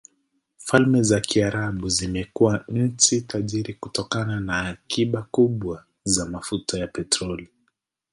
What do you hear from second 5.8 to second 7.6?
za mafuta ya petroli.